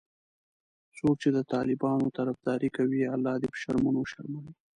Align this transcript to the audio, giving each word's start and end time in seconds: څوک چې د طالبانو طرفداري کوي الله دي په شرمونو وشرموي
څوک 0.97 1.15
چې 1.23 1.29
د 1.33 1.39
طالبانو 1.53 2.13
طرفداري 2.17 2.69
کوي 2.77 3.01
الله 3.15 3.33
دي 3.41 3.47
په 3.51 3.57
شرمونو 3.63 3.99
وشرموي 4.01 4.51